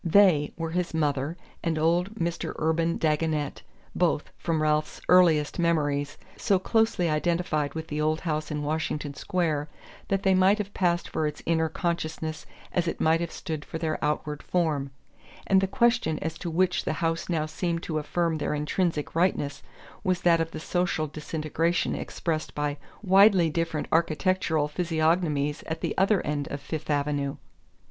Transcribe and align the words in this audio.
"They" 0.03 0.51
were 0.57 0.71
his 0.71 0.95
mother 0.95 1.37
and 1.63 1.77
old 1.77 2.15
Mr. 2.15 2.53
Urban 2.57 2.97
Dagonet, 2.97 3.61
both, 3.93 4.31
from 4.35 4.59
Ralph's 4.63 4.99
earliest 5.07 5.59
memories, 5.59 6.17
so 6.37 6.57
closely 6.57 7.07
identified 7.07 7.75
with 7.75 7.87
the 7.87 8.01
old 8.01 8.21
house 8.21 8.49
in 8.49 8.63
Washington 8.63 9.13
Square 9.13 9.69
that 10.07 10.23
they 10.23 10.33
might 10.33 10.57
have 10.57 10.73
passed 10.73 11.07
for 11.07 11.27
its 11.27 11.43
inner 11.45 11.69
consciousness 11.69 12.47
as 12.73 12.87
it 12.87 12.99
might 12.99 13.19
have 13.21 13.31
stood 13.31 13.63
for 13.63 13.77
their 13.77 14.03
outward 14.03 14.41
form; 14.41 14.89
and 15.45 15.61
the 15.61 15.67
question 15.67 16.17
as 16.17 16.35
to 16.39 16.49
which 16.49 16.83
the 16.83 16.93
house 16.93 17.29
now 17.29 17.45
seemed 17.45 17.83
to 17.83 17.99
affirm 17.99 18.39
their 18.39 18.55
intrinsic 18.55 19.13
rightness 19.13 19.61
was 20.03 20.21
that 20.21 20.41
of 20.41 20.49
the 20.49 20.59
social 20.59 21.05
disintegration 21.05 21.93
expressed 21.93 22.55
by 22.55 22.75
widely 23.03 23.51
different 23.51 23.87
architectural 23.91 24.67
physiognomies 24.67 25.61
at 25.67 25.81
the 25.81 25.95
other 25.95 26.23
end 26.25 26.47
of 26.47 26.59
Fifth 26.59 26.89
Avenue. 26.89 27.37